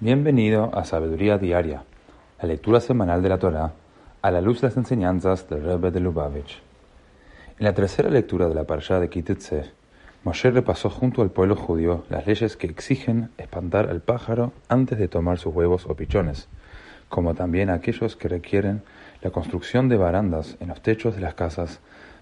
[0.00, 1.82] Bienvenido a Sabiduría Diaria,
[2.40, 3.72] la lectura semanal de la Torá
[4.22, 6.62] a la luz de las enseñanzas del Rebbe de Lubavitch.
[7.58, 9.72] En la tercera lectura de la Parashá de Kitetse,
[10.22, 15.08] Moshe repasó junto al pueblo judío las leyes que exigen espantar al pájaro antes de
[15.08, 16.46] tomar sus huevos o pichones,
[17.08, 18.84] como también aquellos que requieren
[19.20, 21.80] la construcción de barandas en los techos de las casas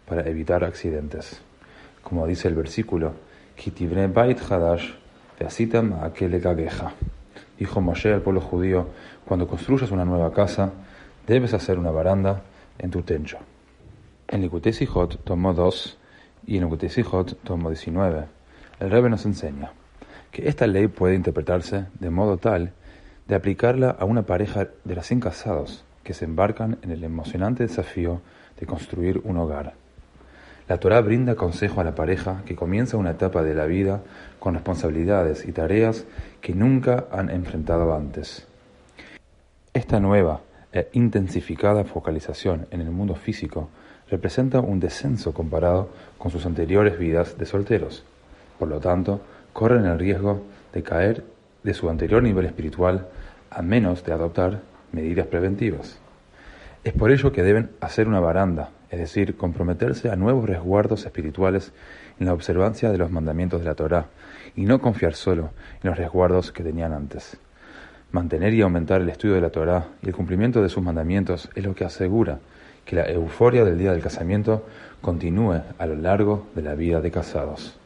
[0.08, 1.42] para evitar accidentes.
[2.02, 3.12] Como dice el versículo,
[4.14, 4.92] bait hadash
[7.58, 8.88] Dijo Moshe al pueblo judío,
[9.24, 10.72] cuando construyas una nueva casa,
[11.26, 12.42] debes hacer una baranda
[12.78, 13.38] en tu techo.
[14.28, 15.98] En Likutei Sijot tomó 2
[16.46, 18.24] y en Likutei Sijot tomó 19.
[18.80, 19.72] El Rebbe nos enseña
[20.30, 22.72] que esta ley puede interpretarse de modo tal
[23.26, 28.20] de aplicarla a una pareja de recién casados que se embarcan en el emocionante desafío
[28.60, 29.74] de construir un hogar.
[30.68, 34.02] La Torah brinda consejo a la pareja que comienza una etapa de la vida
[34.40, 36.06] con responsabilidades y tareas
[36.40, 38.48] que nunca han enfrentado antes.
[39.72, 40.40] Esta nueva
[40.72, 43.68] e intensificada focalización en el mundo físico
[44.10, 48.04] representa un descenso comparado con sus anteriores vidas de solteros.
[48.58, 49.20] Por lo tanto,
[49.52, 51.24] corren el riesgo de caer
[51.62, 53.06] de su anterior nivel espiritual
[53.50, 55.98] a menos de adoptar medidas preventivas.
[56.82, 61.72] Es por ello que deben hacer una baranda, es decir, comprometerse a nuevos resguardos espirituales
[62.18, 64.06] en la observancia de los mandamientos de la Torá,
[64.54, 65.50] y no confiar solo
[65.82, 67.38] en los resguardos que tenían antes.
[68.12, 71.64] Mantener y aumentar el estudio de la Torá y el cumplimiento de sus mandamientos es
[71.64, 72.38] lo que asegura
[72.84, 74.64] que la euforia del día del casamiento
[75.02, 77.78] continúe a lo largo de la vida de casados.